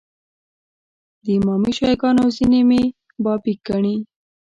د 1.23 1.25
امامي 1.37 1.71
شیعه 1.77 1.95
ګانو 2.01 2.25
ځینې 2.37 2.61
مې 2.69 2.83
بابي 3.23 3.53
ګڼي. 3.67 3.97